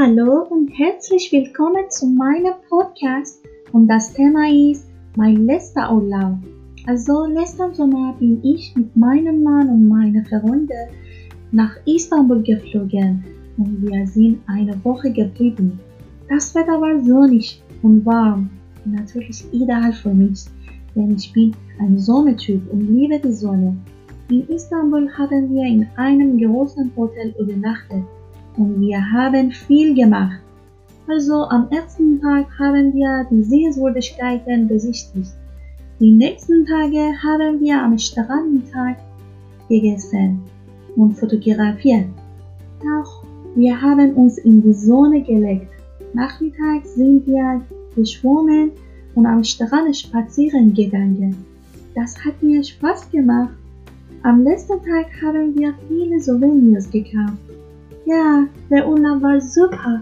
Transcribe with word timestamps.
Hallo 0.00 0.46
und 0.48 0.68
herzlich 0.78 1.32
willkommen 1.32 1.90
zu 1.90 2.06
meinem 2.06 2.54
Podcast 2.68 3.44
und 3.72 3.88
das 3.88 4.12
Thema 4.12 4.46
ist 4.48 4.88
mein 5.16 5.44
letzter 5.44 5.92
Urlaub. 5.92 6.38
Also 6.86 7.24
letzten 7.26 7.74
Sommer 7.74 8.14
bin 8.16 8.38
ich 8.44 8.76
mit 8.76 8.96
meinem 8.96 9.42
Mann 9.42 9.68
und 9.68 9.88
meiner 9.88 10.24
Freunde 10.26 10.86
nach 11.50 11.74
Istanbul 11.84 12.44
geflogen 12.44 13.24
und 13.56 13.82
wir 13.82 14.06
sind 14.06 14.38
eine 14.46 14.78
Woche 14.84 15.10
geblieben. 15.12 15.80
Das 16.28 16.54
Wetter 16.54 16.80
war 16.80 17.02
sonnig 17.02 17.60
und 17.82 18.06
warm, 18.06 18.50
natürlich 18.84 19.52
ideal 19.52 19.92
für 19.92 20.14
mich, 20.14 20.44
denn 20.94 21.16
ich 21.16 21.32
bin 21.32 21.56
ein 21.80 21.98
Sommertyp 21.98 22.62
und 22.70 22.82
liebe 22.82 23.18
die 23.18 23.32
Sonne. 23.32 23.76
In 24.30 24.46
Istanbul 24.46 25.10
haben 25.18 25.52
wir 25.52 25.64
in 25.64 25.88
einem 25.96 26.38
großen 26.38 26.92
Hotel 26.94 27.34
übernachtet 27.36 28.04
und 28.58 28.80
wir 28.80 29.00
haben 29.12 29.50
viel 29.52 29.94
gemacht. 29.94 30.40
Also 31.06 31.44
am 31.44 31.68
ersten 31.70 32.20
Tag 32.20 32.46
haben 32.58 32.92
wir 32.92 33.26
die 33.30 33.42
Sehenswürdigkeiten 33.42 34.68
besichtigt. 34.68 35.32
Die 36.00 36.12
nächsten 36.12 36.66
Tage 36.66 37.14
haben 37.22 37.60
wir 37.60 37.82
am 37.82 37.96
Strandtag 37.96 38.98
gegessen 39.68 40.40
und 40.96 41.14
fotografiert. 41.14 42.08
Auch 42.82 43.24
wir 43.54 43.80
haben 43.80 44.12
uns 44.14 44.38
in 44.38 44.62
die 44.62 44.74
Sonne 44.74 45.22
gelegt. 45.22 45.70
Nachmittags 46.12 46.94
sind 46.94 47.26
wir 47.26 47.62
geschwommen 47.96 48.72
und 49.14 49.26
am 49.26 49.42
Strand 49.42 49.96
spazieren 49.96 50.74
gegangen. 50.74 51.36
Das 51.94 52.16
hat 52.24 52.42
mir 52.42 52.62
Spaß 52.62 53.10
gemacht. 53.10 53.54
Am 54.22 54.42
letzten 54.42 54.78
Tag 54.84 55.06
haben 55.22 55.58
wir 55.58 55.74
viele 55.88 56.20
Souvenirs 56.20 56.90
gekauft. 56.90 57.47
Ja, 58.08 58.46
der 58.70 58.88
Urlaub 58.88 59.20
war 59.20 59.38
super. 59.38 60.00